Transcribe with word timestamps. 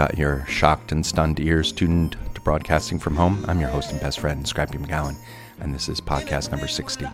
Got 0.00 0.16
your 0.16 0.46
shocked 0.46 0.92
and 0.92 1.04
stunned 1.04 1.38
ears 1.40 1.72
tuned 1.72 2.16
to 2.34 2.40
broadcasting 2.40 2.98
from 2.98 3.16
home. 3.16 3.44
I'm 3.46 3.60
your 3.60 3.68
host 3.68 3.92
and 3.92 4.00
best 4.00 4.18
friend, 4.18 4.48
Scrappy 4.48 4.78
McGowan, 4.78 5.14
and 5.60 5.74
this 5.74 5.90
is 5.90 6.00
podcast 6.00 6.50
number 6.50 6.68
60. 6.68 7.06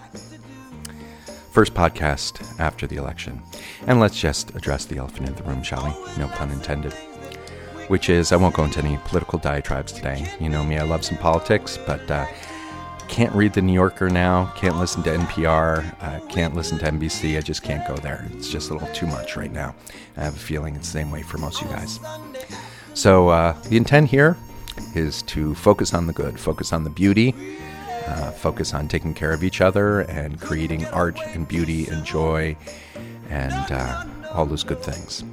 First 1.50 1.74
podcast 1.74 2.60
after 2.60 2.86
the 2.86 2.94
election. 2.94 3.42
And 3.88 3.98
let's 3.98 4.16
just 4.16 4.54
address 4.54 4.84
the 4.84 4.98
elephant 4.98 5.28
in 5.28 5.34
the 5.34 5.42
room, 5.42 5.64
shall 5.64 5.84
we? 5.84 6.22
No 6.22 6.28
pun 6.28 6.52
intended. 6.52 6.92
Which 7.88 8.08
is, 8.08 8.30
I 8.30 8.36
won't 8.36 8.54
go 8.54 8.62
into 8.62 8.78
any 8.78 8.98
political 8.98 9.40
diatribes 9.40 9.90
today. 9.90 10.32
You 10.38 10.48
know 10.48 10.62
me, 10.64 10.78
I 10.78 10.84
love 10.84 11.04
some 11.04 11.18
politics, 11.18 11.76
but 11.88 12.08
uh, 12.08 12.24
can't 13.08 13.34
read 13.34 13.52
the 13.52 13.62
New 13.62 13.72
Yorker 13.72 14.10
now, 14.10 14.52
can't 14.54 14.78
listen 14.78 15.02
to 15.02 15.10
NPR, 15.10 15.92
uh, 16.02 16.24
can't 16.28 16.54
listen 16.54 16.78
to 16.78 16.84
NBC. 16.84 17.36
I 17.36 17.40
just 17.40 17.64
can't 17.64 17.84
go 17.88 17.96
there. 17.96 18.28
It's 18.34 18.48
just 18.48 18.70
a 18.70 18.74
little 18.74 18.94
too 18.94 19.08
much 19.08 19.36
right 19.36 19.52
now. 19.52 19.74
I 20.16 20.22
have 20.22 20.36
a 20.36 20.38
feeling 20.38 20.76
it's 20.76 20.86
the 20.86 20.98
same 21.00 21.10
way 21.10 21.22
for 21.22 21.38
most 21.38 21.62
of 21.62 21.68
you 21.68 21.74
guys. 21.74 21.98
So, 22.96 23.28
uh, 23.28 23.52
the 23.68 23.76
intent 23.76 24.08
here 24.08 24.38
is 24.94 25.20
to 25.24 25.54
focus 25.54 25.92
on 25.92 26.06
the 26.06 26.14
good, 26.14 26.40
focus 26.40 26.72
on 26.72 26.82
the 26.82 26.88
beauty, 26.88 27.34
uh, 28.06 28.30
focus 28.30 28.72
on 28.72 28.88
taking 28.88 29.12
care 29.12 29.34
of 29.34 29.44
each 29.44 29.60
other 29.60 30.00
and 30.00 30.40
creating 30.40 30.86
art 30.86 31.18
and 31.34 31.46
beauty 31.46 31.86
and 31.88 32.06
joy 32.06 32.56
and 33.28 33.70
uh, 33.70 34.06
all 34.32 34.46
those 34.46 34.64
good 34.64 34.82
things. 34.82 35.24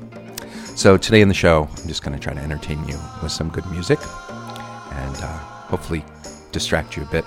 So, 0.75 0.97
today 0.97 1.21
in 1.21 1.29
the 1.29 1.33
show, 1.33 1.69
I'm 1.77 1.87
just 1.87 2.03
going 2.03 2.13
to 2.13 2.21
try 2.21 2.33
to 2.33 2.41
entertain 2.41 2.85
you 2.85 2.99
with 3.21 3.31
some 3.31 3.47
good 3.47 3.65
music 3.67 3.99
and 4.01 5.15
uh, 5.21 5.37
hopefully 5.71 6.03
distract 6.51 6.97
you 6.97 7.03
a 7.03 7.05
bit 7.05 7.23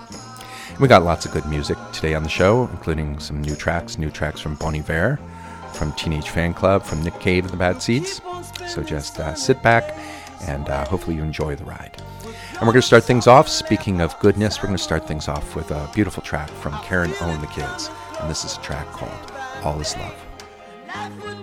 we 0.79 0.89
got 0.89 1.03
lots 1.03 1.25
of 1.25 1.33
good 1.33 1.47
music 1.47 1.79
today 1.95 2.14
on 2.14 2.23
the 2.23 2.29
show, 2.29 2.69
including 2.70 3.19
some 3.19 3.41
new 3.41 3.57
tracks, 3.57 3.97
new 3.97 4.11
tracks 4.11 4.41
from 4.41 4.57
Bon 4.57 4.75
Iver, 4.75 5.19
from 5.73 5.92
Teenage 5.92 6.27
Fanclub, 6.27 6.83
from 6.83 7.03
Nick 7.03 7.19
Cave 7.19 7.45
and 7.45 7.53
the 7.55 7.57
Bad 7.57 7.81
Seeds. 7.81 8.20
So 8.69 8.83
just 8.83 9.19
uh, 9.19 9.34
sit 9.34 9.62
back 9.62 9.97
and 10.42 10.69
uh, 10.69 10.84
hopefully 10.87 11.17
you 11.17 11.23
enjoy 11.23 11.56
the 11.56 11.65
ride. 11.65 12.01
And 12.25 12.62
we're 12.62 12.73
going 12.73 12.83
to 12.83 12.83
start 12.83 13.05
things 13.05 13.27
off. 13.27 13.48
Speaking 13.48 14.01
of 14.01 14.19
goodness, 14.20 14.59
we're 14.59 14.67
going 14.67 14.77
to 14.77 14.83
start 14.83 15.06
things 15.06 15.29
off 15.29 15.55
with 15.55 15.70
a 15.70 15.89
beautiful 15.95 16.23
track 16.23 16.48
from 16.48 16.73
Karen 16.83 17.12
O 17.20 17.27
and 17.29 17.42
the 17.42 17.47
Kids. 17.48 17.91
And 18.20 18.31
this 18.31 18.45
is 18.45 18.57
a 18.57 18.61
track 18.61 18.87
called 18.89 19.33
All 19.62 19.81
Is 19.81 19.97
Love. 19.97 21.36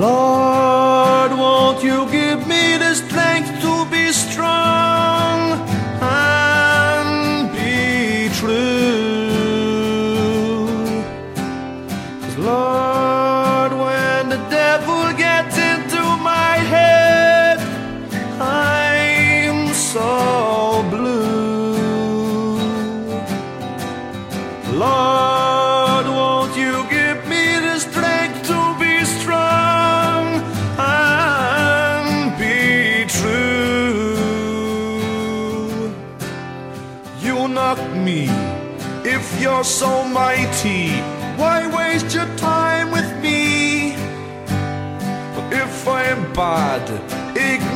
Lord, 0.00 1.32
won't 1.32 1.84
you 1.84 2.10
give? 2.10 2.19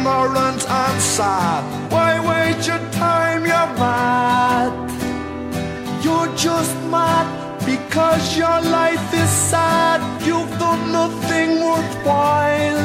ignorant 0.04 0.68
and 0.68 1.00
sad. 1.00 1.90
Why 1.90 2.20
waste 2.20 2.68
your 2.68 2.78
time? 2.92 3.46
You're 3.46 3.72
mad. 3.80 4.72
You're 6.04 6.30
just 6.36 6.76
mad 6.90 7.26
because 7.64 8.36
your 8.36 8.60
life 8.78 9.14
is 9.14 9.30
sad. 9.30 10.00
You've 10.26 10.58
done 10.58 10.92
nothing 10.92 11.50
worthwhile. 11.64 12.84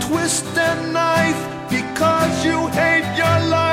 Twist 0.00 0.46
a 0.56 0.90
knife 0.90 1.42
because 1.68 2.44
you 2.46 2.66
hate 2.68 3.16
your 3.18 3.38
life. 3.50 3.63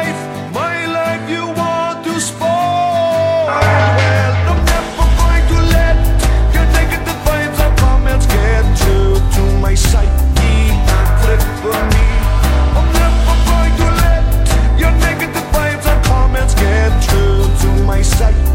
sight 18.18 18.51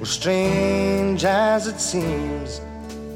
Well, 0.00 0.06
strange 0.06 1.26
as 1.26 1.66
it 1.66 1.78
seems, 1.78 2.62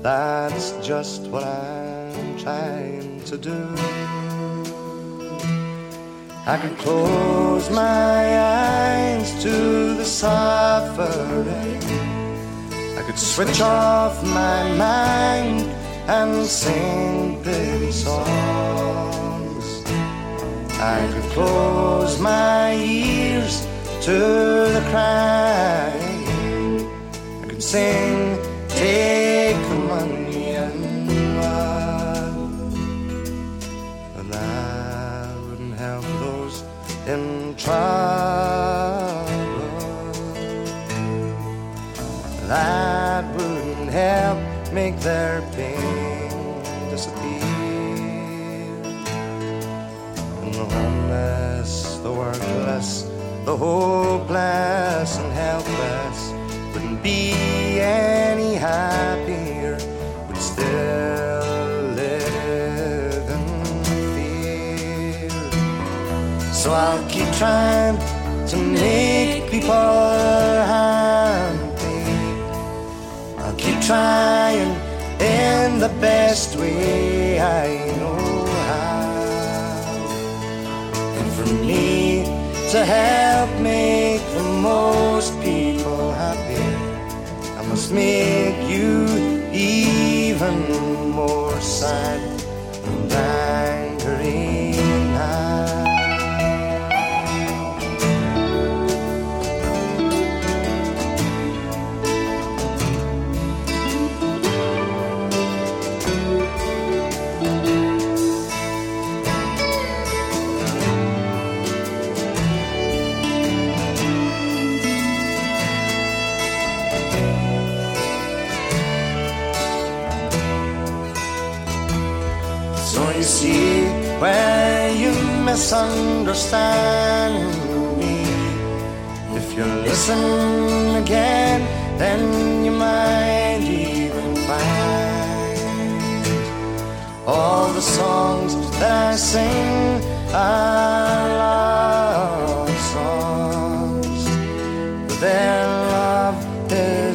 that's 0.03 0.73
just 0.87 1.23
what 1.29 1.43
I'm 1.43 2.37
trying 2.37 3.25
to 3.25 3.39
do. 3.39 3.75
I 6.45 6.59
could 6.61 6.77
close 6.77 7.71
my 7.71 8.39
eyes 8.39 9.33
to 9.45 9.95
the 9.95 10.05
suffering. 10.05 11.83
I 12.99 13.03
could 13.07 13.19
switch 13.19 13.63
off 13.63 14.23
my 14.23 14.71
mind 14.77 15.63
and 16.07 16.45
sing 16.45 17.43
pretty 17.43 17.93
songs. 17.93 19.67
I 20.79 21.11
could 21.15 21.31
close 21.33 22.21
my 22.21 22.75
ears 22.75 23.67
to 24.03 24.19
the 24.77 24.87
cry 24.91 25.34
sing 27.75 28.24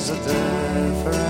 a 0.09 0.15
different 0.15 1.28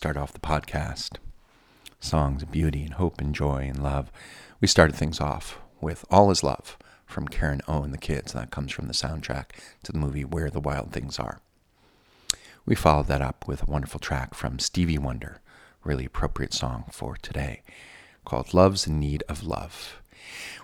start 0.00 0.16
off 0.16 0.32
the 0.32 0.40
podcast 0.40 1.18
songs 2.00 2.42
of 2.42 2.50
beauty 2.50 2.84
and 2.84 2.94
hope 2.94 3.20
and 3.20 3.34
joy 3.34 3.66
and 3.68 3.82
love. 3.82 4.10
We 4.58 4.66
started 4.66 4.96
things 4.96 5.20
off 5.20 5.58
with 5.78 6.06
All 6.10 6.30
Is 6.30 6.42
Love 6.42 6.78
from 7.04 7.28
Karen 7.28 7.60
O 7.68 7.82
and 7.82 7.92
the 7.92 7.98
Kids. 7.98 8.32
That 8.32 8.50
comes 8.50 8.72
from 8.72 8.86
the 8.86 8.94
soundtrack 8.94 9.50
to 9.82 9.92
the 9.92 9.98
movie 9.98 10.24
Where 10.24 10.48
the 10.48 10.58
Wild 10.58 10.90
Things 10.90 11.18
Are. 11.18 11.40
We 12.64 12.74
followed 12.74 13.08
that 13.08 13.20
up 13.20 13.46
with 13.46 13.68
a 13.68 13.70
wonderful 13.70 14.00
track 14.00 14.32
from 14.32 14.58
Stevie 14.58 14.96
Wonder, 14.96 15.42
really 15.84 16.06
appropriate 16.06 16.54
song 16.54 16.86
for 16.90 17.18
today, 17.18 17.60
called 18.24 18.54
Love's 18.54 18.86
in 18.86 18.98
Need 18.98 19.22
of 19.28 19.42
Love. 19.42 20.00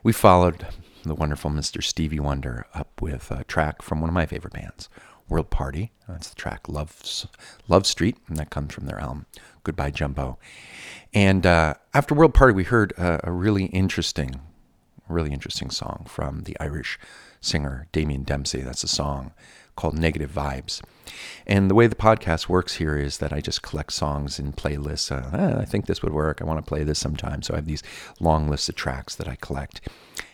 We 0.02 0.14
followed 0.14 0.66
the 1.04 1.14
wonderful 1.14 1.50
Mr. 1.50 1.84
Stevie 1.84 2.20
Wonder 2.20 2.64
up 2.72 3.02
with 3.02 3.30
a 3.30 3.44
track 3.44 3.82
from 3.82 4.00
one 4.00 4.08
of 4.08 4.14
my 4.14 4.24
favorite 4.24 4.54
bands, 4.54 4.88
World 5.28 5.50
Party. 5.50 5.92
That's 6.08 6.28
the 6.28 6.36
track 6.36 6.68
Love, 6.68 7.00
Love 7.68 7.86
Street, 7.86 8.16
and 8.28 8.36
that 8.36 8.50
comes 8.50 8.72
from 8.72 8.86
their 8.86 9.00
album 9.00 9.26
Goodbye 9.64 9.90
Jumbo. 9.90 10.38
And 11.12 11.44
uh, 11.44 11.74
after 11.92 12.14
World 12.14 12.34
Party, 12.34 12.54
we 12.54 12.64
heard 12.64 12.92
a, 12.92 13.28
a, 13.28 13.32
really 13.32 13.64
interesting, 13.66 14.40
really 15.08 15.32
interesting 15.32 15.70
song 15.70 16.06
from 16.08 16.42
the 16.42 16.56
Irish 16.60 16.98
singer 17.40 17.88
Damien 17.92 18.22
Dempsey. 18.22 18.60
That's 18.60 18.84
a 18.84 18.88
song 18.88 19.32
called 19.74 19.98
Negative 19.98 20.30
Vibes. 20.30 20.82
And 21.46 21.70
the 21.70 21.74
way 21.74 21.86
the 21.86 21.94
podcast 21.94 22.48
works 22.48 22.76
here 22.76 22.96
is 22.96 23.18
that 23.18 23.32
I 23.32 23.40
just 23.40 23.62
collect 23.62 23.92
songs 23.92 24.38
in 24.38 24.52
playlists. 24.52 25.10
Uh, 25.10 25.36
eh, 25.36 25.60
I 25.60 25.64
think 25.64 25.86
this 25.86 26.02
would 26.02 26.12
work. 26.12 26.40
I 26.40 26.44
want 26.44 26.64
to 26.64 26.68
play 26.68 26.82
this 26.82 26.98
sometime. 26.98 27.42
So 27.42 27.54
I 27.54 27.58
have 27.58 27.66
these 27.66 27.82
long 28.20 28.48
lists 28.48 28.68
of 28.68 28.74
tracks 28.74 29.14
that 29.16 29.28
I 29.28 29.36
collect. 29.36 29.88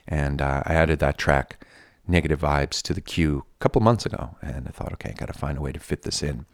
And 0.06 0.40
uh, 0.40 0.62
I 0.64 0.74
added 0.74 0.98
that 1.00 1.18
track 1.18 1.64
Negative 2.06 2.40
Vibes, 2.40 2.82
to 2.82 2.94
the 2.94 3.00
queue 3.00 3.44
a 3.56 3.58
couple 3.58 3.80
months 3.80 4.06
ago. 4.06 4.36
And 4.42 4.66
I 4.66 4.70
thought, 4.70 4.92
okay, 4.94 5.10
I 5.10 5.12
got 5.12 5.26
to 5.26 5.38
find 5.38 5.58
a 5.58 5.62
way 5.62 5.72
to 5.72 5.80
fit 5.80 6.02
this 6.02 6.22
in. 6.22 6.46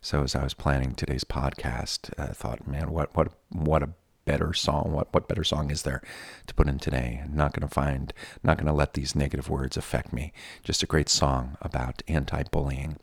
So 0.00 0.22
as 0.22 0.34
I 0.34 0.44
was 0.44 0.54
planning 0.54 0.94
today's 0.94 1.24
podcast, 1.24 2.12
I 2.18 2.32
thought, 2.32 2.68
man, 2.68 2.90
what 2.90 3.16
what 3.16 3.32
what 3.48 3.82
a 3.82 3.90
better 4.24 4.52
song. 4.52 4.92
What 4.92 5.12
what 5.12 5.28
better 5.28 5.44
song 5.44 5.70
is 5.70 5.82
there 5.82 6.02
to 6.46 6.54
put 6.54 6.68
in 6.68 6.78
today? 6.78 7.22
I'm 7.24 7.34
not 7.34 7.52
going 7.52 7.66
to 7.66 7.74
find, 7.74 8.12
not 8.42 8.58
going 8.58 8.66
to 8.66 8.72
let 8.72 8.94
these 8.94 9.16
negative 9.16 9.48
words 9.48 9.76
affect 9.76 10.12
me. 10.12 10.32
Just 10.62 10.82
a 10.82 10.86
great 10.86 11.08
song 11.08 11.56
about 11.62 12.02
anti-bullying. 12.06 12.98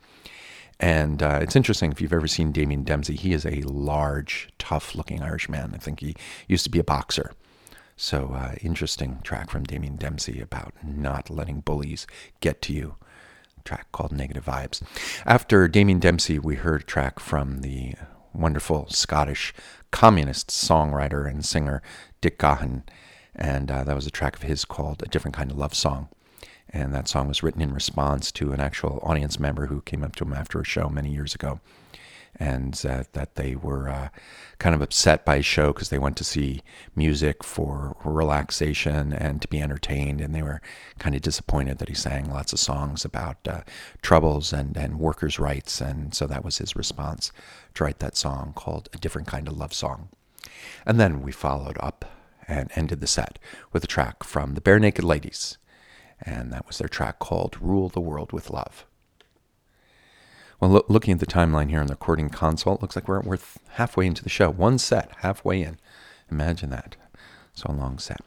And 0.80 1.24
uh, 1.24 1.40
it's 1.42 1.56
interesting 1.56 1.92
if 1.92 2.02
you've 2.02 2.14
ever 2.14 2.28
seen 2.28 2.52
Damien 2.52 2.84
Dempsey. 2.84 3.16
He 3.16 3.34
is 3.34 3.46
a 3.46 3.62
large, 3.62 4.50
tough-looking 4.60 5.22
Irishman. 5.22 5.72
I 5.74 5.78
think 5.78 6.02
he 6.02 6.16
used 6.48 6.66
to 6.66 6.70
be 6.70 6.80
a 6.80 6.84
boxer. 6.84 7.32
So 7.96 8.34
uh, 8.34 8.56
interesting 8.62 9.20
track 9.24 9.50
from 9.50 9.64
Damien 9.64 9.96
Dempsey 9.96 10.42
about 10.42 10.74
not 10.84 11.30
letting 11.30 11.62
bullies 11.62 12.08
get 12.40 12.62
to 12.64 12.74
you. 12.74 12.96
track 13.64 13.92
called 13.92 14.12
Negative 14.12 14.44
Vibes. 14.44 14.82
After 15.26 15.68
Damien 15.68 16.00
Dempsey, 16.00 16.38
we 16.40 16.56
heard 16.56 16.82
a 16.82 16.86
track 16.86 17.20
from 17.20 17.62
the 17.62 17.94
wonderful 18.34 18.88
Scottish 18.90 19.54
communist 19.92 20.50
songwriter 20.50 21.30
and 21.30 21.46
singer 21.46 21.82
Dick 22.20 22.40
Gaughan, 22.40 22.84
and 23.36 23.70
uh, 23.72 23.84
that 23.84 23.96
was 23.96 24.08
a 24.08 24.12
track 24.12 24.36
of 24.36 24.42
his 24.42 24.66
called 24.66 25.02
A 25.04 25.08
Different 25.08 25.36
Kind 25.36 25.52
of 25.52 25.58
Love 25.58 25.74
Song. 25.74 26.10
And 26.70 26.94
that 26.94 27.08
song 27.08 27.28
was 27.28 27.44
written 27.44 27.62
in 27.62 27.74
response 27.74 28.32
to 28.34 28.52
an 28.52 28.60
actual 28.60 29.00
audience 29.04 29.40
member 29.40 29.68
who 29.68 29.82
came 29.82 30.04
up 30.04 30.16
to 30.16 30.26
him 30.26 30.34
after 30.34 30.60
a 30.60 30.66
show 30.66 30.90
many 30.90 31.12
years 31.12 31.36
ago 31.36 31.60
and 32.38 32.76
said 32.76 33.08
that 33.14 33.36
they 33.36 33.56
were 33.56 33.88
uh, 33.88 34.10
kind 34.58 34.74
of 34.74 34.82
upset 34.82 35.24
by 35.24 35.38
his 35.38 35.46
show 35.46 35.72
because 35.72 35.90
they 35.90 36.00
went 36.00 36.18
to 36.18 36.24
see 36.24 36.62
music 36.96 37.44
for 37.44 37.96
relaxation 38.04 39.14
and 39.14 39.42
to 39.42 39.48
be 39.48 39.62
entertained, 39.62 40.20
and 40.20 40.34
they 40.34 40.42
were 40.42 40.62
kind 41.00 41.16
of 41.16 41.22
disappointed 41.22 41.78
that 41.78 41.90
he 41.90 41.96
sang 41.96 42.30
lots 42.30 42.54
of 42.54 42.60
songs 42.60 43.06
about 43.06 43.48
uh, 43.48 43.62
troubles 44.02 44.52
and, 44.52 44.76
and 44.76 45.00
workers' 45.00 45.40
rights, 45.40 45.80
and 45.80 46.14
so 46.14 46.26
that 46.26 46.44
was 46.44 46.58
his 46.58 46.76
response 46.76 47.32
to 47.76 47.84
write 47.84 48.00
that 48.00 48.18
song 48.18 48.54
called 48.56 48.90
A 48.94 48.98
Different 48.98 49.28
Kind 49.28 49.48
of 49.48 49.58
Love 49.58 49.74
Song. 49.74 50.10
And 50.86 51.00
then 51.00 51.22
we 51.22 51.32
followed 51.32 51.78
up 51.80 52.06
and 52.48 52.72
ended 52.76 53.00
the 53.00 53.08
set 53.08 53.40
with 53.72 53.84
a 53.84 53.88
track 53.88 54.24
from 54.24 54.54
the 54.54 54.62
Barenaked 54.62 55.04
Ladies, 55.04 55.58
and 56.22 56.52
that 56.52 56.68
was 56.68 56.78
their 56.78 56.90
track 56.90 57.20
called 57.20 57.62
Rule 57.62 57.90
the 57.90 58.02
World 58.02 58.32
with 58.32 58.50
Love. 58.50 58.86
Well, 60.60 60.72
lo- 60.72 60.86
looking 60.88 61.14
at 61.14 61.20
the 61.20 61.26
timeline 61.26 61.70
here 61.70 61.80
on 61.80 61.88
the 61.88 61.94
recording 61.94 62.30
console, 62.30 62.76
it 62.76 62.82
looks 62.82 62.96
like 62.96 63.08
we're, 63.08 63.22
we're 63.22 63.40
halfway 63.72 64.06
into 64.06 64.24
the 64.24 64.30
show. 64.30 64.50
One 64.50 64.78
set, 64.78 65.12
halfway 65.18 65.62
in. 65.62 65.78
Imagine 66.32 66.70
that. 66.72 66.96
So 67.54 67.68
a 67.70 67.74
long 67.74 68.00
set. 68.00 68.22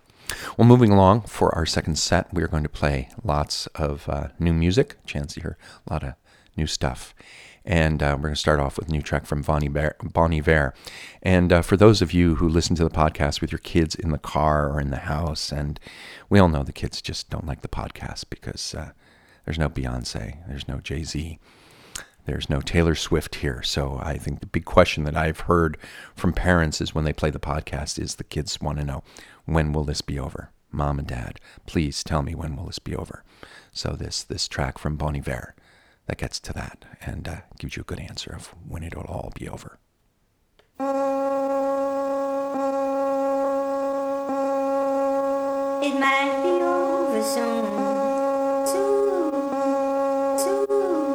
Well, 0.57 0.67
moving 0.67 0.93
along 0.93 1.23
for 1.23 1.55
our 1.55 1.67
second 1.67 1.99
set, 1.99 2.33
we 2.33 2.43
are 2.43 2.49
going 2.49 2.63
to 2.63 2.69
play 2.69 3.09
lots 3.23 3.67
of 3.69 4.09
uh, 4.09 4.29
new 4.39 4.53
music. 4.53 4.97
Chance 5.07 5.35
to 5.35 5.41
hear 5.41 5.59
a 5.87 5.93
lot 5.93 6.03
of 6.03 6.15
new 6.57 6.67
stuff. 6.67 7.15
And 7.65 8.01
uh, 8.01 8.15
we're 8.17 8.29
going 8.29 8.35
to 8.35 8.41
start 8.41 8.61
off 8.61 8.79
with 8.79 8.89
a 8.89 8.93
new 8.93 9.03
track 9.03 9.27
from 9.27 9.43
Bon 9.43 9.65
Iver. 9.65 9.97
Bonnie. 10.01 10.43
And 11.23 11.53
uh, 11.53 11.63
for 11.63 11.77
those 11.77 12.01
of 12.01 12.13
you 12.13 12.37
who 12.37 12.49
listen 12.49 12.77
to 12.77 12.85
the 12.85 12.91
podcast 12.91 13.41
with 13.41 13.51
your 13.51 13.59
kids 13.59 13.97
in 13.97 14.11
the 14.11 14.19
car 14.19 14.71
or 14.71 14.81
in 14.81 14.91
the 14.91 14.99
house, 14.99 15.51
and 15.51 15.81
we 16.29 16.39
all 16.39 16.49
know 16.49 16.63
the 16.63 16.73
kids 16.73 17.03
just 17.03 17.29
don't 17.29 17.47
like 17.47 17.63
the 17.63 17.69
podcast 17.69 18.27
because 18.31 18.73
uh, 18.75 18.93
there's 19.45 19.59
no 19.59 19.69
Beyonce, 19.69 20.47
there's 20.49 20.69
no 20.69 20.79
Jay 20.79 21.03
Z. 21.03 21.41
There's 22.27 22.51
no 22.51 22.61
Taylor 22.61 22.95
Swift 22.97 23.37
here. 23.37 23.63
So 23.63 23.99
I 24.03 24.19
think 24.19 24.41
the 24.41 24.47
big 24.47 24.65
question 24.65 25.05
that 25.05 25.17
I've 25.17 25.41
heard 25.41 25.79
from 26.15 26.33
parents 26.33 26.81
is 26.81 26.95
when 26.95 27.05
they 27.05 27.13
play 27.13 27.31
the 27.31 27.39
podcast 27.39 27.99
is 28.01 28.17
the 28.17 28.25
kids 28.25 28.61
want 28.61 28.79
to 28.79 28.85
know, 28.85 29.03
when 29.45 29.73
will 29.73 29.85
this 29.85 30.01
be 30.01 30.19
over? 30.19 30.51
Mom 30.73 30.99
and 30.99 31.07
dad, 31.09 31.41
please 31.67 32.03
tell 32.03 32.23
me 32.23 32.35
when 32.35 32.57
will 32.57 32.67
this 32.67 32.81
be 32.81 32.95
over? 32.95 33.23
So 33.73 33.93
this 33.93 34.25
this 34.25 34.49
track 34.49 34.77
from 34.77 34.97
Bon 34.97 35.17
Iver 35.17 35.55
that 36.07 36.19
gets 36.19 36.41
to 36.41 36.53
that 36.53 36.85
and 37.01 37.29
uh, 37.29 37.37
gives 37.59 37.77
you 37.77 37.83
a 37.83 37.85
good 37.85 38.01
answer 38.01 38.35
of 38.35 38.49
when 38.67 38.83
it'll 38.83 39.05
all 39.05 39.33
be 39.35 39.49
over. 39.49 39.79
It 45.83 45.95
might 46.01 46.43
be 46.43 46.63
over 46.63 47.23
soon. 47.23 47.65
Soon, 48.67 50.39
soon. 50.39 51.06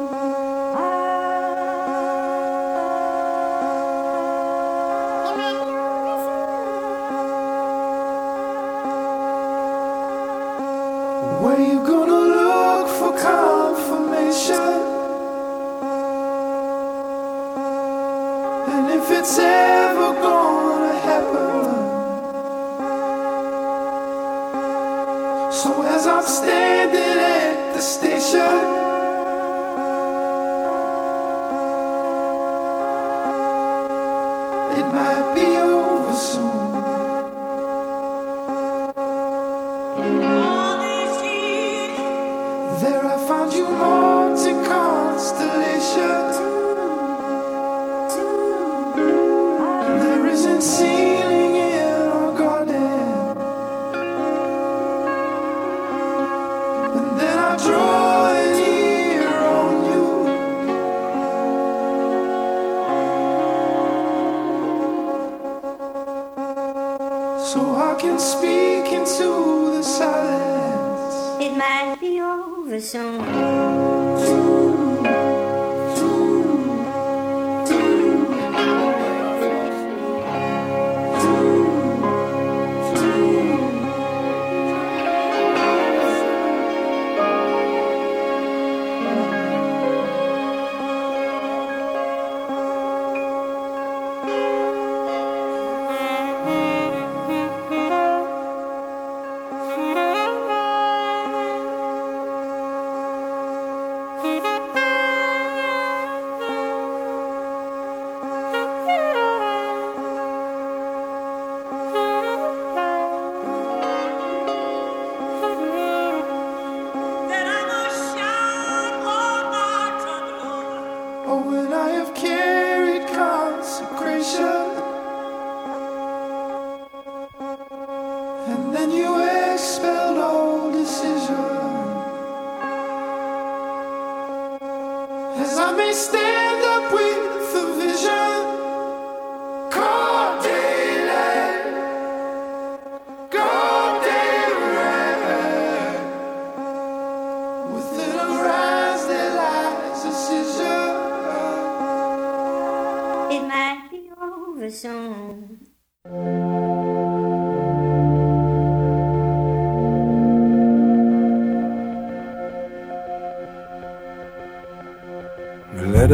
And 57.52 57.91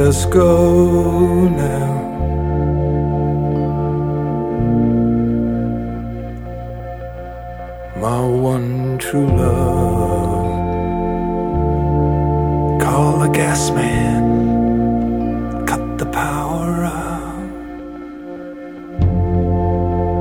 us 0.09 0.25
go 0.25 1.49
now. 1.49 1.93
My 8.01 8.21
one 8.25 8.97
true 8.97 9.27
love. 9.27 10.49
Call 12.81 13.19
the 13.19 13.29
gas 13.29 13.71
man. 13.71 15.67
Cut 15.67 15.99
the 15.99 16.07
power 16.07 16.85
out. 16.85 17.51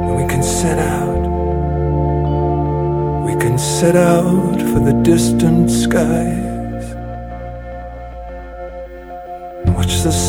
And 0.04 0.18
we 0.18 0.28
can 0.28 0.44
set 0.44 0.80
out. 0.80 1.24
We 3.26 3.40
can 3.40 3.58
set 3.58 3.96
out 3.96 4.60
for 4.70 4.80
the 4.80 5.00
distant 5.02 5.72
skies. 5.72 6.47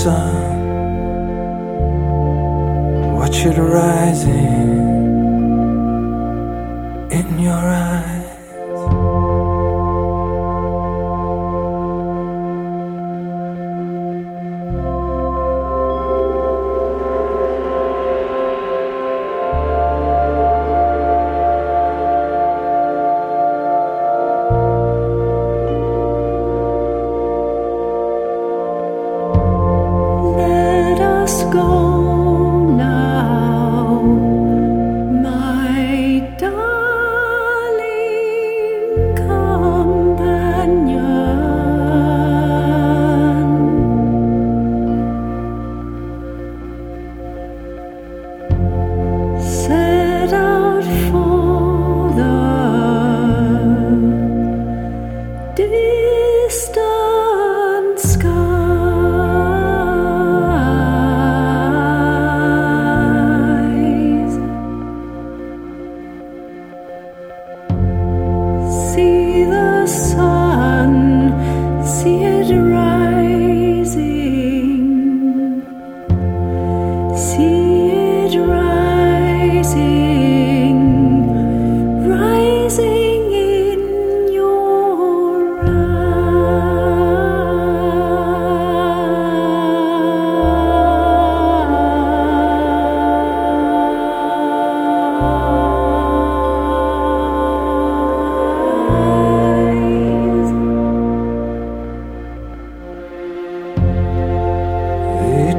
Sun, 0.02 0.60
watch 3.16 3.44
it 3.44 3.58
rising 3.58 4.77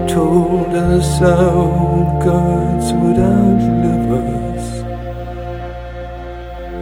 told 0.09 0.73
us 0.73 1.21
our 1.21 2.19
gods 2.25 2.91
would 2.93 3.19
outlive 3.19 4.09
us. 4.25 4.65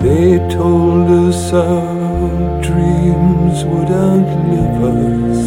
They 0.01 0.37
told 0.47 1.07
us 1.27 1.51
our 1.51 2.61
dreams 2.61 3.65
would 3.65 3.91
outlive 3.91 4.81
us. 4.95 5.39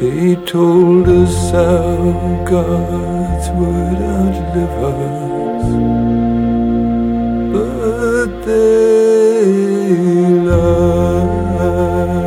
They 0.00 0.34
told 0.44 1.08
us 1.08 1.54
our 1.54 2.44
gods 2.44 3.46
would 3.58 4.00
outlive 4.20 4.76
us. 4.92 5.66
But 7.54 8.30
they 8.44 9.44
lied. 10.48 12.23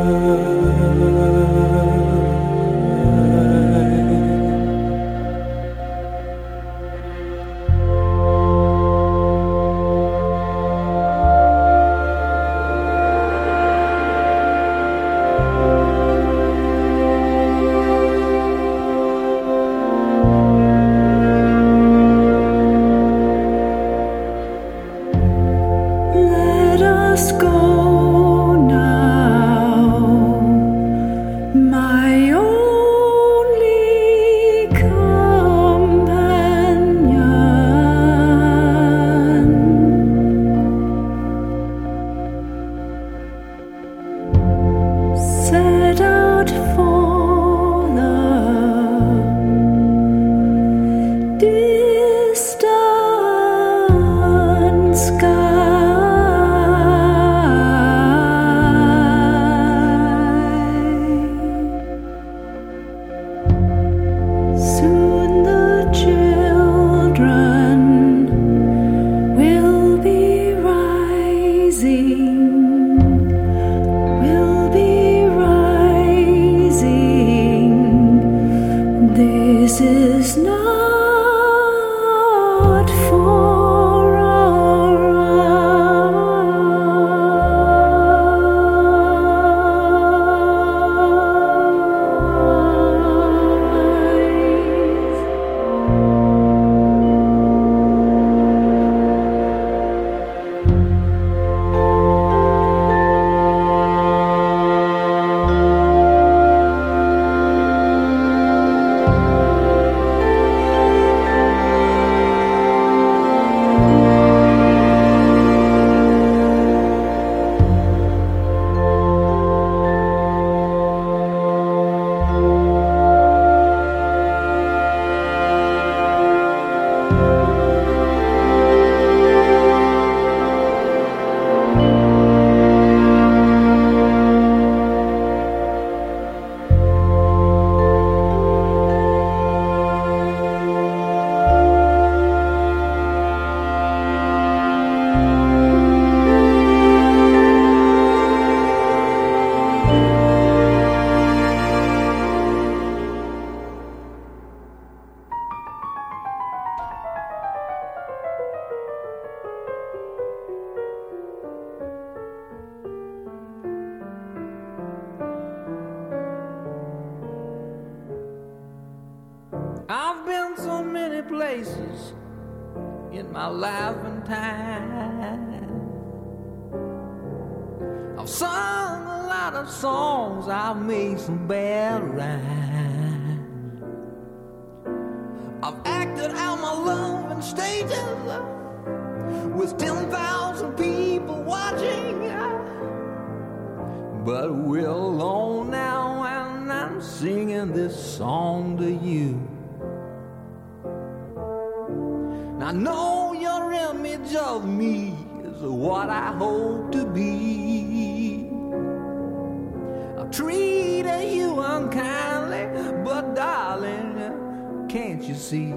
Can't 214.88 215.22
you 215.22 215.34
see? 215.34 215.74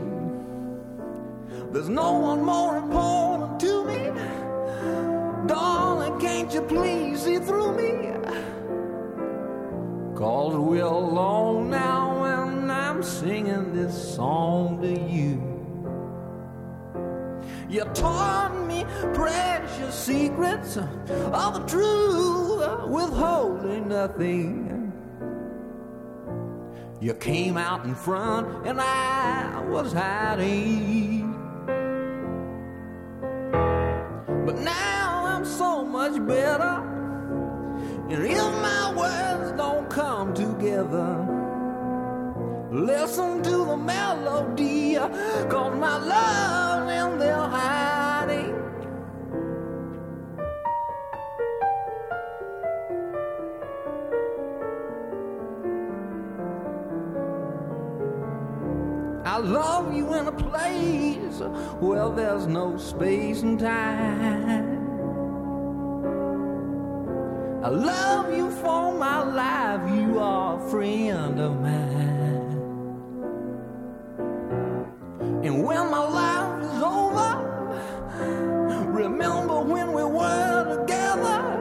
There's 1.72 1.90
no 1.90 2.14
one 2.14 2.44
more 2.44 2.78
important 2.78 3.60
to 3.60 3.86
me. 3.86 4.12
Darling, 5.48 6.20
can't 6.20 6.54
you 6.54 6.62
please 6.62 7.22
see 7.22 7.40
through 7.40 7.76
me? 7.76 7.92
Cause 10.16 10.56
we're 10.56 10.84
alone 10.84 11.70
now, 11.70 12.24
and 12.24 12.72
I'm 12.72 13.04
singing 13.04 13.74
this 13.74 14.16
song 14.16 14.82
to 14.82 14.92
you. 14.92 15.52
You 17.70 17.84
taught 17.94 18.54
me 18.68 18.86
precious 19.14 19.96
secrets 19.96 20.78
of 20.78 21.54
the 21.54 21.66
truth, 21.68 22.88
withholding 22.88 23.90
nothing. 23.90 24.81
You 27.02 27.16
came 27.16 27.58
out 27.58 27.84
in 27.84 27.96
front, 27.96 28.64
and 28.64 28.80
I 28.80 29.60
was 29.68 29.92
hiding. 29.92 31.34
But 34.46 34.60
now 34.60 35.24
I'm 35.26 35.44
so 35.44 35.84
much 35.84 36.24
better. 36.28 36.78
And 38.08 38.24
if 38.24 38.38
my 38.38 38.94
words 38.96 39.52
don't 39.58 39.90
come 39.90 40.36
together, 40.36 41.26
listen 42.72 43.42
to 43.42 43.66
the 43.66 43.78
melody, 43.78 44.94
cause 45.50 45.76
my 45.80 45.98
love's 45.98 46.92
in 46.92 47.18
there 47.18 47.34
hiding. 47.34 47.81
Love 59.42 59.94
you 59.94 60.14
in 60.14 60.28
a 60.28 60.32
place 60.32 61.40
where 61.80 62.10
there's 62.10 62.48
no 62.48 62.78
space 62.78 63.42
and 63.42 63.60
time. 63.60 64.82
I 67.64 67.70
love 67.70 68.36
you 68.36 68.50
for 68.52 68.94
my 68.94 69.24
life, 69.24 69.96
you 69.96 70.20
are 70.20 70.58
a 70.60 70.70
friend 70.70 71.40
of 71.40 71.60
mine. 71.60 72.42
And 75.44 75.64
when 75.64 75.92
my 75.92 76.08
life 76.08 76.64
is 76.64 76.82
over, 76.82 77.32
remember 78.88 79.62
when 79.62 79.92
we 79.94 80.04
were 80.04 80.78
together. 80.78 81.58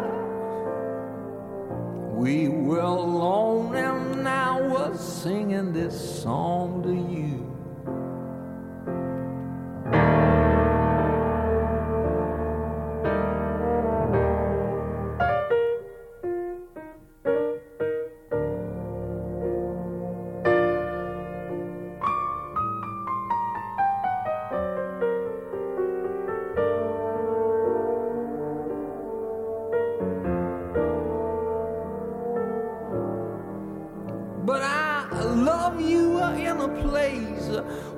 We 2.14 2.48
were 2.48 2.80
alone 2.80 3.74
and 3.74 4.28
I 4.28 4.60
was 4.60 5.22
singing 5.22 5.72
this 5.72 6.22
song 6.22 6.82
to 6.82 6.94
you. 6.94 7.49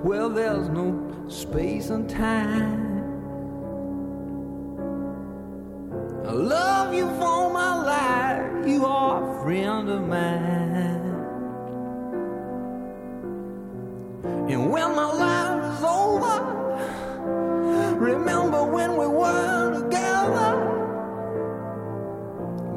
Where 0.03 0.29
there's 0.29 0.69
no 0.69 1.27
space 1.29 1.91
and 1.91 2.11
time. 2.11 2.91
I 6.27 6.33
love 6.33 6.93
you 6.93 7.07
for 7.21 7.53
my 7.53 7.83
life, 7.83 8.67
you 8.67 8.85
are 8.85 9.23
a 9.23 9.43
friend 9.43 9.89
of 9.89 10.09
mine. 10.09 10.91
And 14.51 14.71
when 14.73 14.97
my 14.97 15.13
life 15.13 15.79
is 15.79 15.85
over, 15.85 16.37
remember 17.95 18.65
when 18.65 18.97
we 18.97 19.07
were 19.07 19.83
together. 19.83 20.69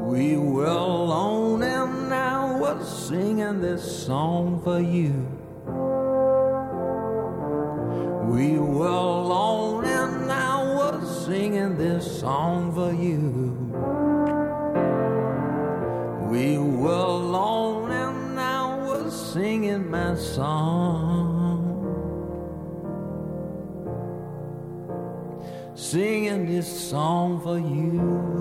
We 0.04 0.36
were 0.36 0.66
alone 0.66 1.62
and 1.64 2.08
now 2.08 2.54
I 2.54 2.60
was 2.60 3.08
singing 3.08 3.60
this 3.60 4.06
song 4.06 4.60
for 4.62 4.80
you. 4.80 5.35
We 8.36 8.58
were 8.58 8.86
alone 8.86 9.86
and 9.86 10.30
I 10.30 10.62
was 10.62 11.24
singing 11.24 11.78
this 11.78 12.20
song 12.20 12.70
for 12.74 12.92
you. 12.92 13.22
We 16.30 16.58
were 16.58 17.06
alone 17.22 17.90
and 17.90 18.38
I 18.38 18.76
was 18.88 19.32
singing 19.32 19.90
my 19.90 20.16
song. 20.16 21.62
Singing 25.74 26.44
this 26.44 26.68
song 26.90 27.40
for 27.40 27.58
you. 27.58 28.35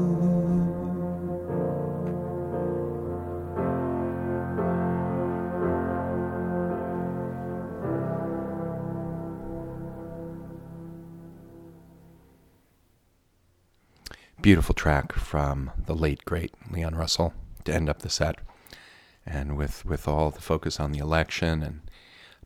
Beautiful 14.45 14.75
track 14.75 15.11
from 15.13 15.71
the 15.87 15.95
late 15.95 16.23
great 16.23 16.53
Leon 16.69 16.93
Russell 16.93 17.33
to 17.63 17.73
end 17.73 17.89
up 17.89 18.03
the 18.03 18.11
set, 18.11 18.35
and 19.25 19.57
with 19.57 19.83
with 19.83 20.07
all 20.07 20.29
the 20.29 20.39
focus 20.39 20.79
on 20.79 20.91
the 20.91 20.99
election 20.99 21.63
and 21.63 21.81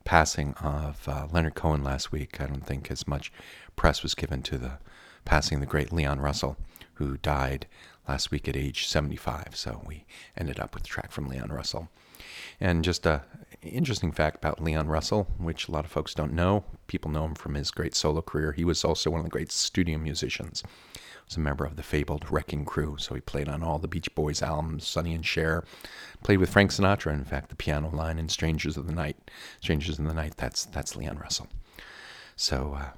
passing 0.02 0.54
of 0.54 1.06
uh, 1.06 1.26
Leonard 1.30 1.56
Cohen 1.56 1.84
last 1.84 2.10
week, 2.10 2.40
I 2.40 2.46
don't 2.46 2.64
think 2.64 2.90
as 2.90 3.06
much 3.06 3.30
press 3.76 4.02
was 4.02 4.14
given 4.14 4.40
to 4.44 4.56
the 4.56 4.78
passing 5.26 5.56
of 5.56 5.60
the 5.60 5.66
great 5.66 5.92
Leon 5.92 6.20
Russell, 6.20 6.56
who 6.94 7.18
died 7.18 7.66
last 8.08 8.30
week 8.30 8.48
at 8.48 8.56
age 8.56 8.86
75. 8.86 9.54
So 9.54 9.82
we 9.84 10.06
ended 10.38 10.58
up 10.58 10.72
with 10.72 10.84
a 10.84 10.86
track 10.86 11.12
from 11.12 11.28
Leon 11.28 11.50
Russell. 11.52 11.90
And 12.58 12.82
just 12.82 13.04
a 13.04 13.24
interesting 13.60 14.10
fact 14.10 14.36
about 14.36 14.62
Leon 14.62 14.88
Russell, 14.88 15.26
which 15.36 15.68
a 15.68 15.70
lot 15.70 15.84
of 15.84 15.90
folks 15.90 16.14
don't 16.14 16.32
know. 16.32 16.64
People 16.86 17.10
know 17.10 17.26
him 17.26 17.34
from 17.34 17.52
his 17.52 17.70
great 17.70 17.94
solo 17.94 18.22
career. 18.22 18.52
He 18.52 18.64
was 18.64 18.86
also 18.86 19.10
one 19.10 19.20
of 19.20 19.26
the 19.26 19.30
great 19.30 19.52
studio 19.52 19.98
musicians. 19.98 20.62
Was 21.30 21.36
a 21.36 21.40
member 21.40 21.64
of 21.64 21.76
the 21.76 21.84
fabled 21.84 22.28
Wrecking 22.28 22.64
Crew, 22.64 22.96
so 22.98 23.14
he 23.14 23.20
played 23.20 23.48
on 23.48 23.62
all 23.62 23.78
the 23.78 23.86
Beach 23.86 24.12
Boys 24.16 24.42
albums, 24.42 24.84
Sonny 24.84 25.14
and 25.14 25.24
Cher. 25.24 25.62
Played 26.24 26.40
with 26.40 26.50
Frank 26.50 26.72
Sinatra, 26.72 27.14
in 27.14 27.24
fact, 27.24 27.50
the 27.50 27.54
piano 27.54 27.88
line 27.88 28.18
in 28.18 28.28
"Strangers 28.28 28.76
of 28.76 28.88
the 28.88 28.92
Night." 28.92 29.16
"Strangers 29.60 30.00
in 30.00 30.06
the 30.06 30.12
Night." 30.12 30.36
That's 30.38 30.64
that's 30.64 30.96
Leon 30.96 31.18
Russell. 31.18 31.46
So 32.34 32.76
uh, 32.76 32.88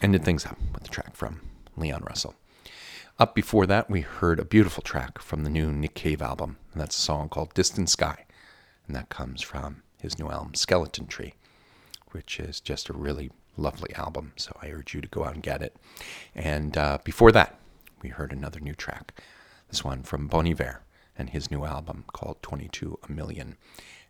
ended 0.00 0.24
things 0.24 0.46
up 0.46 0.56
with 0.72 0.84
the 0.84 0.88
track 0.88 1.14
from 1.14 1.42
Leon 1.76 2.02
Russell. 2.04 2.34
Up 3.18 3.34
before 3.34 3.66
that, 3.66 3.90
we 3.90 4.00
heard 4.00 4.40
a 4.40 4.46
beautiful 4.46 4.82
track 4.82 5.18
from 5.18 5.44
the 5.44 5.50
new 5.50 5.70
Nick 5.70 5.92
Cave 5.92 6.22
album, 6.22 6.56
and 6.72 6.80
that's 6.80 6.96
a 6.96 7.02
song 7.02 7.28
called 7.28 7.52
Distant 7.52 7.90
Sky. 7.90 8.24
And 8.86 8.96
that 8.96 9.10
comes 9.10 9.42
from 9.42 9.82
his 10.00 10.18
new 10.18 10.30
album, 10.30 10.54
Skeleton 10.54 11.08
Tree, 11.08 11.34
which 12.12 12.40
is 12.40 12.58
just 12.58 12.88
a 12.88 12.94
really 12.94 13.30
lovely 13.58 13.94
album. 13.96 14.32
So 14.36 14.56
I 14.62 14.70
urge 14.70 14.94
you 14.94 15.02
to 15.02 15.08
go 15.08 15.24
out 15.24 15.34
and 15.34 15.42
get 15.42 15.60
it. 15.60 15.76
And 16.34 16.78
uh, 16.78 17.00
before 17.04 17.32
that, 17.32 17.58
we 18.02 18.10
heard 18.10 18.32
another 18.32 18.60
new 18.60 18.74
track, 18.74 19.20
this 19.68 19.84
one 19.84 20.02
from 20.02 20.28
Bon 20.28 20.46
Iver 20.46 20.82
and 21.18 21.30
his 21.30 21.50
new 21.50 21.64
album 21.64 22.04
called 22.12 22.42
22 22.42 22.98
A 23.08 23.12
Million. 23.12 23.56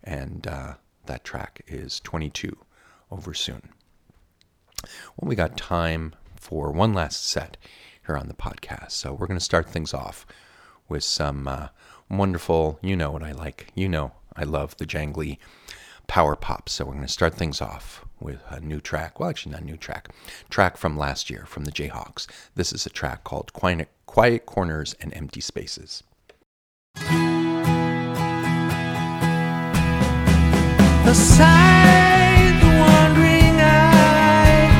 And 0.03 0.47
uh, 0.47 0.75
that 1.07 1.25
track 1.25 1.63
is 1.67 2.01
22 2.01 2.57
Over 3.11 3.35
Soon. 3.35 3.71
Well, 5.17 5.29
we 5.29 5.35
got 5.37 5.57
time 5.57 6.15
for 6.37 6.71
one 6.71 6.93
last 6.93 7.25
set 7.25 7.57
here 8.07 8.17
on 8.17 8.29
the 8.29 8.35
podcast. 8.35 8.93
So 8.93 9.13
we're 9.13 9.27
going 9.27 9.39
to 9.39 9.45
start 9.45 9.69
things 9.69 9.95
off 9.95 10.27
with 10.89 11.05
some 11.05 11.49
uh, 11.49 11.69
wonderful, 12.09 12.79
you 12.83 12.97
know 12.97 13.11
what 13.11 13.23
I 13.23 13.33
like. 13.33 13.73
You 13.75 13.89
know 13.89 14.13
I 14.35 14.45
love 14.45 14.77
the 14.77 14.87
jangly 14.87 15.39
power 16.07 16.37
pop. 16.37 16.69
So 16.69 16.85
we're 16.85 16.93
going 16.93 17.07
to 17.07 17.13
start 17.13 17.35
things 17.35 17.61
off 17.61 18.05
with 18.21 18.41
a 18.49 18.61
new 18.61 18.81
track. 18.81 19.21
Well, 19.21 19.29
actually, 19.31 19.53
not 19.53 19.63
a 19.63 19.65
new 19.65 19.77
track. 19.77 20.09
Track 20.49 20.77
from 20.77 20.97
last 20.97 21.29
year 21.31 21.45
from 21.47 21.65
the 21.65 21.73
Jayhawks. 21.73 22.27
This 22.55 22.73
is 22.73 22.87
a 22.87 22.91
track 22.91 23.25
called 23.25 23.53
Quiet, 23.53 23.89
Quiet 24.07 24.47
Corners 24.47 24.95
and 25.01 25.13
Empty 25.15 25.41
Spaces. 25.41 26.03
The 31.05 31.15
sight, 31.15 32.59
the 32.61 32.67
wandering 32.67 33.61
eye 33.61 34.71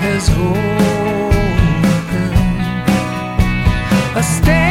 has 0.00 0.28
opened. 0.30 0.66
A 4.16 4.22
stare, 4.22 4.65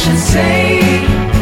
should 0.00 0.18
say. 0.18 1.39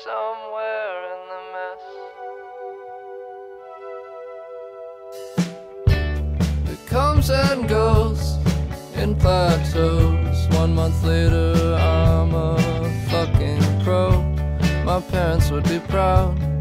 Somewhere 0.00 0.96
in 1.12 1.20
the 1.32 1.40
mess. 1.54 1.84
It 6.72 6.80
comes 6.86 7.30
and 7.30 7.68
goes 7.68 8.38
in 8.96 9.14
plateaus. 9.16 10.48
One 10.56 10.74
month 10.74 11.04
later, 11.04 11.74
I'm 11.74 12.34
a 12.34 12.56
fucking 13.10 13.62
pro. 13.82 14.22
My 14.84 15.00
parents 15.00 15.50
would 15.50 15.64
be 15.68 15.80
proud. 15.80 16.51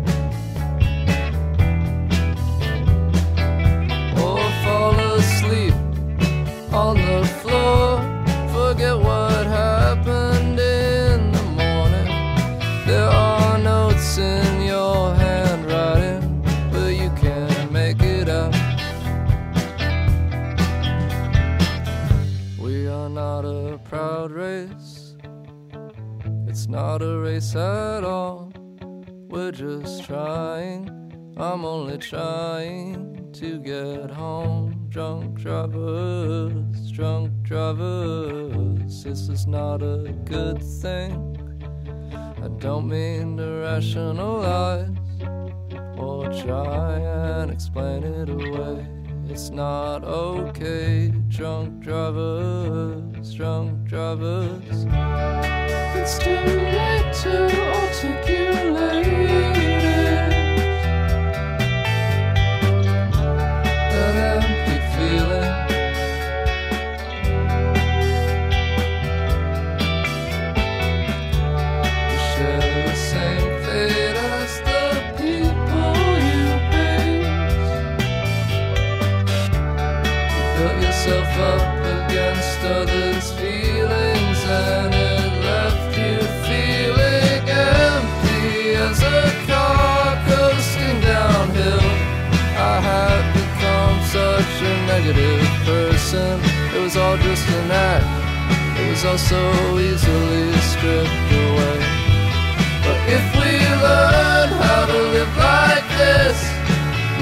Race 27.41 27.55
at 27.55 28.03
all. 28.03 28.51
We're 29.29 29.51
just 29.51 30.05
trying. 30.05 30.89
I'm 31.37 31.65
only 31.65 31.97
trying 31.97 33.31
to 33.33 33.59
get 33.59 34.11
home. 34.11 34.87
Drunk 34.89 35.39
drivers, 35.39 36.91
drunk 36.91 37.31
drivers. 37.41 39.03
This 39.03 39.29
is 39.29 39.47
not 39.47 39.81
a 39.81 40.13
good 40.25 40.61
thing. 40.61 41.13
I 42.13 42.47
don't 42.59 42.87
mean 42.87 43.37
to 43.37 43.61
rationalize 43.63 44.89
or 45.97 46.25
try 46.43 46.99
and 46.99 47.51
explain 47.51 48.03
it 48.03 48.29
away. 48.29 48.85
It's 49.29 49.49
not 49.49 50.03
okay. 50.03 51.09
Drunk 51.29 51.79
drivers, 51.79 53.33
drunk 53.33 53.87
drivers. 53.87 54.85
It's 55.95 56.19
too 56.19 56.31
late 56.31 57.00
to 57.13 57.70
negative 95.01 95.47
person. 95.65 96.39
It 96.75 96.81
was 96.81 96.95
all 96.95 97.17
just 97.17 97.47
an 97.49 97.71
act. 97.71 98.05
It 98.79 98.89
was 98.91 99.03
all 99.05 99.17
so 99.17 99.41
easily 99.79 100.53
stripped 100.71 101.31
away. 101.41 101.79
But 102.85 102.99
if 103.17 103.25
we 103.39 103.51
learn 103.81 104.49
how 104.61 104.85
to 104.85 104.97
live 105.15 105.33
like 105.37 105.87
this, 105.97 106.37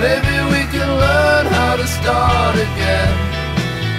maybe 0.03 0.35
we 0.51 0.61
can 0.73 0.89
learn 1.05 1.45
how 1.47 1.77
to 1.77 1.87
start 1.87 2.55
again. 2.55 3.15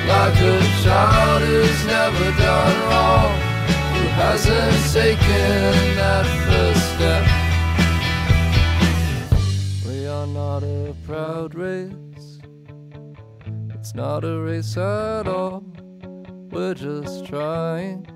Like 0.08 0.36
a 0.36 0.58
child 0.84 1.42
who's 1.42 1.84
never 1.86 2.28
done 2.36 2.76
wrong, 2.88 3.32
who 3.94 4.04
hasn't 4.20 4.80
taken 4.92 5.96
that 5.96 6.26
first 6.46 6.84
step. 6.94 7.24
We 9.86 10.06
are 10.06 10.26
not 10.26 10.62
a 10.64 10.94
proud 11.06 11.54
race, 11.54 11.92
it's 13.90 13.96
not 13.96 14.22
a 14.22 14.38
race 14.38 14.76
at 14.76 15.26
all. 15.26 15.64
We're 16.52 16.74
just 16.74 17.26
trying. 17.26 18.06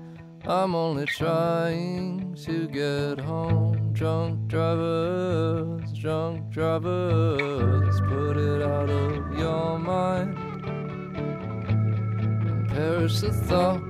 I'm 0.45 0.73
only 0.73 1.05
trying 1.05 2.33
to 2.45 2.69
get 2.69 3.19
home. 3.19 3.91
Drunk 3.91 4.47
drivers, 4.47 5.91
drunk 5.91 6.49
drivers, 6.49 7.99
put 8.07 8.37
it 8.37 8.61
out 8.61 8.89
of 8.89 9.37
your 9.37 9.77
mind. 9.77 10.37
And 12.47 12.69
perish 12.69 13.19
the 13.19 13.33
thought. 13.33 13.83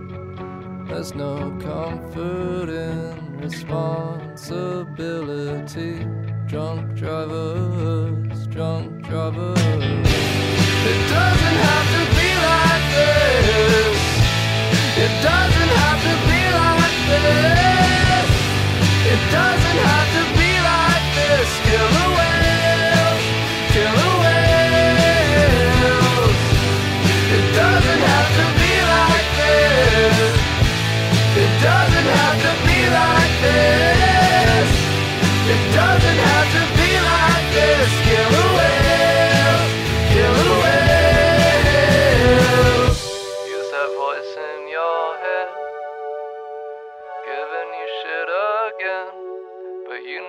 There's 0.88 1.14
no 1.14 1.56
comfort 1.62 2.70
in 2.70 3.38
responsibility. 3.38 6.08
Drunk 6.48 6.96
drivers, 6.96 8.48
drunk 8.48 9.04
drivers. 9.04 10.45
It 10.88 11.10
doesn't 31.62 32.06
have 32.06 32.42
to 32.42 32.54
be 32.66 32.80
like 32.90 33.34
this. 33.42 34.70
It 35.50 35.74
doesn't 35.76 36.35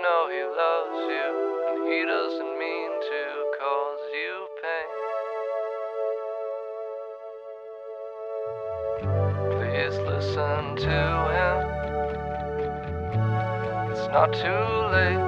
know 0.06 0.22
he 0.30 0.42
loves 0.62 1.00
you, 1.14 1.28
and 1.68 1.78
he 1.90 2.00
doesn't 2.14 2.54
mean 2.64 2.90
to 3.10 3.22
cause 3.58 4.04
you 4.20 4.34
pain. 4.62 4.90
Please 9.56 9.96
listen 10.10 10.60
to 10.86 10.98
him. 11.36 11.56
It's 13.90 14.06
not 14.16 14.30
too 14.44 14.66
late. 14.94 15.24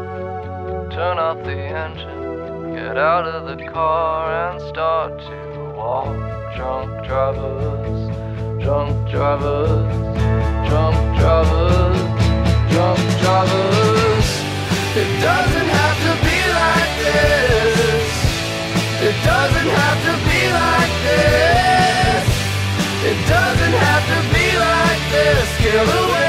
Turn 0.94 1.16
off 1.26 1.38
the 1.44 1.58
engine, 1.84 2.74
get 2.76 2.96
out 2.96 3.26
of 3.26 3.40
the 3.50 3.58
car 3.72 4.50
and 4.50 4.60
start 4.68 5.18
to 5.18 5.38
walk. 5.76 6.14
Drunk 6.56 6.88
drivers, 7.04 8.00
drunk 8.62 9.10
drivers, 9.10 9.88
drunk 10.68 10.98
drivers, 11.18 11.98
drunk 12.70 13.00
drivers. 13.20 13.77
It 14.99 15.11
doesn't 15.22 15.70
have 15.80 15.99
to 16.07 16.12
be 16.26 16.38
like 16.59 16.92
this. 17.07 18.11
It 19.09 19.16
doesn't 19.22 19.70
have 19.80 19.99
to 20.09 20.14
be 20.26 20.42
like 20.62 20.94
this. 21.07 22.26
It 23.11 23.18
doesn't 23.30 23.76
have 23.86 24.05
to 24.12 24.18
be 24.34 24.46
like 24.59 25.03
this. 25.14 25.46
Killer 25.62 26.03
whales, 26.11 26.27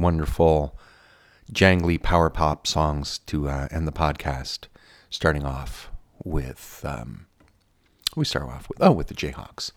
wonderful, 0.00 0.78
jangly 1.52 2.02
power 2.02 2.30
pop 2.30 2.66
songs 2.66 3.18
to 3.26 3.48
uh, 3.48 3.68
end 3.70 3.86
the 3.86 3.92
podcast. 3.92 4.66
Starting 5.10 5.44
off 5.44 5.90
with, 6.22 6.82
um, 6.84 7.26
we 8.14 8.24
start 8.24 8.48
off 8.48 8.68
with, 8.68 8.78
oh, 8.80 8.92
with 8.92 9.08
the 9.08 9.14
Jayhawks. 9.14 9.72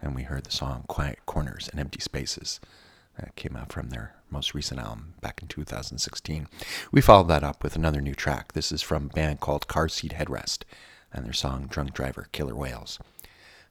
And 0.00 0.14
we 0.14 0.22
heard 0.22 0.44
the 0.44 0.52
song 0.52 0.84
Quiet 0.88 1.18
Corners 1.26 1.68
and 1.68 1.80
Empty 1.80 2.00
Spaces. 2.00 2.60
That 3.18 3.34
came 3.34 3.56
out 3.56 3.72
from 3.72 3.88
their 3.88 4.14
most 4.30 4.54
recent 4.54 4.78
album 4.78 5.14
back 5.20 5.40
in 5.40 5.48
2016. 5.48 6.48
We 6.92 7.00
followed 7.00 7.28
that 7.28 7.42
up 7.42 7.62
with 7.62 7.74
another 7.74 8.00
new 8.00 8.14
track. 8.14 8.52
This 8.52 8.70
is 8.70 8.82
from 8.82 9.06
a 9.06 9.14
band 9.14 9.40
called 9.40 9.68
Car 9.68 9.88
Seat 9.88 10.12
Headrest 10.12 10.64
and 11.12 11.24
their 11.24 11.32
song 11.32 11.66
Drunk 11.66 11.94
Driver 11.94 12.28
Killer 12.32 12.54
Whales. 12.54 12.98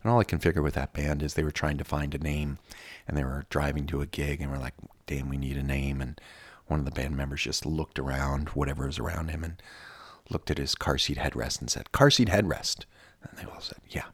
And 0.01 0.11
all 0.11 0.19
I 0.19 0.23
can 0.23 0.39
figure 0.39 0.61
with 0.61 0.73
that 0.75 0.93
band 0.93 1.21
is 1.21 1.33
they 1.33 1.43
were 1.43 1.51
trying 1.51 1.77
to 1.77 1.83
find 1.83 2.13
a 2.15 2.19
name 2.19 2.57
and 3.07 3.15
they 3.15 3.23
were 3.23 3.45
driving 3.49 3.85
to 3.87 4.01
a 4.01 4.05
gig 4.05 4.41
and 4.41 4.51
were 4.51 4.57
like, 4.57 4.73
damn, 5.07 5.29
we 5.29 5.37
need 5.37 5.57
a 5.57 5.63
name. 5.63 6.01
And 6.01 6.19
one 6.67 6.79
of 6.79 6.85
the 6.85 6.91
band 6.91 7.15
members 7.15 7.43
just 7.43 7.65
looked 7.65 7.99
around, 7.99 8.49
whatever 8.49 8.85
was 8.85 8.99
around 8.99 9.29
him, 9.29 9.43
and 9.43 9.61
looked 10.29 10.49
at 10.49 10.57
his 10.57 10.75
car 10.75 10.97
seat 10.97 11.17
headrest 11.17 11.61
and 11.61 11.69
said, 11.69 11.91
Car 11.91 12.09
seat 12.09 12.29
headrest. 12.29 12.85
And 13.21 13.37
they 13.37 13.45
all 13.45 13.61
said, 13.61 13.79
yeah. 13.89 14.05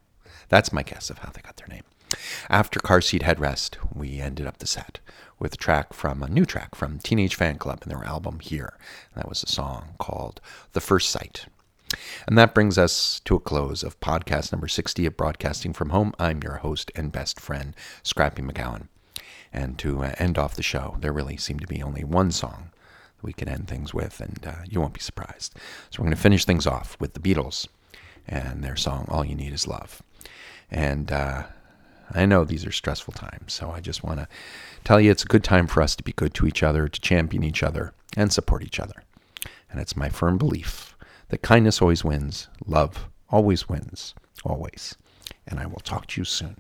That's 0.49 0.73
my 0.73 0.83
guess 0.83 1.09
of 1.09 1.19
how 1.19 1.31
they 1.31 1.41
got 1.41 1.55
their 1.55 1.67
name. 1.67 1.83
After 2.49 2.79
Car 2.81 2.99
Seat 2.99 3.21
Headrest, 3.21 3.77
we 3.95 4.19
ended 4.19 4.45
up 4.45 4.57
the 4.57 4.67
set 4.67 4.99
with 5.39 5.53
a 5.53 5.57
track 5.57 5.93
from 5.93 6.21
a 6.21 6.29
new 6.29 6.45
track 6.45 6.75
from 6.75 6.99
Teenage 6.99 7.37
Fanclub 7.37 7.83
and 7.83 7.91
their 7.91 8.03
album 8.03 8.39
Here. 8.41 8.77
That 9.15 9.29
was 9.29 9.43
a 9.43 9.47
song 9.47 9.95
called 9.97 10.41
The 10.73 10.81
First 10.81 11.09
Sight. 11.09 11.45
And 12.27 12.37
that 12.37 12.53
brings 12.53 12.77
us 12.77 13.21
to 13.25 13.35
a 13.35 13.39
close 13.39 13.81
of 13.81 13.99
podcast 14.01 14.51
number 14.51 14.67
60 14.67 15.05
of 15.05 15.15
Broadcasting 15.15 15.71
from 15.71 15.89
Home. 15.91 16.13
I'm 16.19 16.41
your 16.43 16.57
host 16.57 16.91
and 16.95 17.11
best 17.11 17.39
friend, 17.39 17.75
Scrappy 18.03 18.41
McGowan. 18.41 18.87
And 19.53 19.77
to 19.79 20.03
uh, 20.03 20.13
end 20.17 20.37
off 20.37 20.55
the 20.55 20.63
show, 20.63 20.97
there 20.99 21.13
really 21.13 21.37
seemed 21.37 21.61
to 21.61 21.67
be 21.67 21.83
only 21.83 22.03
one 22.03 22.31
song 22.31 22.71
that 23.17 23.23
we 23.23 23.33
could 23.33 23.49
end 23.49 23.67
things 23.67 23.93
with, 23.93 24.19
and 24.21 24.45
uh, 24.45 24.63
you 24.69 24.79
won't 24.79 24.93
be 24.93 25.01
surprised. 25.01 25.55
So 25.89 25.99
we're 25.99 26.05
going 26.05 26.15
to 26.15 26.21
finish 26.21 26.45
things 26.45 26.65
off 26.65 26.95
with 26.99 27.13
the 27.13 27.19
Beatles 27.19 27.67
and 28.27 28.63
their 28.63 28.75
song 28.75 29.05
All 29.09 29.25
You 29.25 29.35
Need 29.35 29.53
Is 29.53 29.67
Love. 29.67 30.01
And 30.69 31.11
uh, 31.11 31.43
I 32.13 32.25
know 32.25 32.45
these 32.45 32.65
are 32.65 32.71
stressful 32.71 33.13
times, 33.13 33.53
so 33.53 33.71
I 33.71 33.81
just 33.81 34.03
want 34.03 34.19
to 34.19 34.27
tell 34.83 35.01
you 35.01 35.11
it's 35.11 35.23
a 35.23 35.27
good 35.27 35.43
time 35.43 35.67
for 35.67 35.81
us 35.81 35.95
to 35.97 36.03
be 36.03 36.13
good 36.13 36.33
to 36.35 36.47
each 36.47 36.63
other, 36.63 36.87
to 36.87 37.01
champion 37.01 37.43
each 37.43 37.63
other, 37.63 37.93
and 38.15 38.31
support 38.31 38.63
each 38.63 38.79
other. 38.79 39.03
And 39.69 39.79
it's 39.79 39.97
my 39.97 40.09
firm 40.09 40.37
belief 40.37 40.95
that 41.29 41.41
kindness 41.41 41.81
always 41.81 42.03
wins, 42.03 42.47
love 42.65 43.07
always 43.29 43.69
wins, 43.69 44.13
always. 44.43 44.95
And 45.47 45.59
I 45.59 45.65
will 45.65 45.79
talk 45.79 46.07
to 46.07 46.21
you 46.21 46.25
soon. 46.25 46.57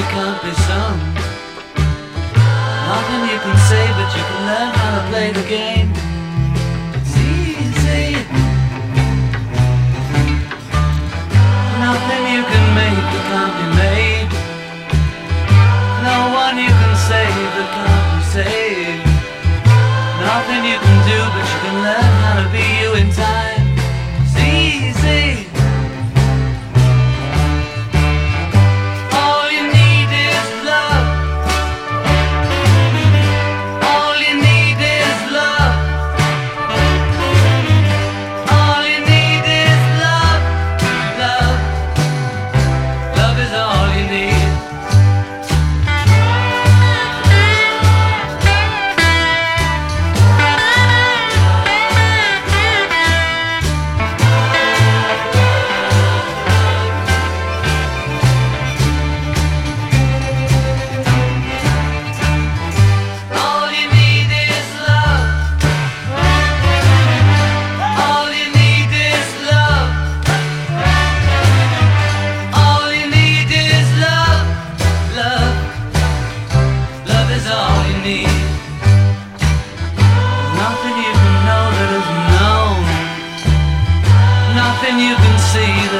That 0.00 0.10
can't 0.12 0.40
be 0.42 0.52
sung. 0.64 0.96
Nothing 2.88 3.22
you 3.28 3.38
can 3.44 3.56
say, 3.68 3.84
but 3.96 4.08
you 4.16 4.22
can 4.28 4.40
learn 4.48 4.70
how 4.74 4.90
to 4.96 5.02
play 5.10 5.32
the 5.32 5.48
game. 5.48 5.79
Nothing 84.90 85.06
you 85.06 85.14
can 85.14 85.38
see 85.38 85.88
that 85.92 85.99